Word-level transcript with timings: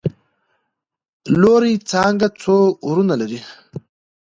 لورې 1.41 1.73
څانګه 1.91 2.27
څو 2.41 2.55
وروڼه 2.87 3.15
لري؟؟ 3.21 3.39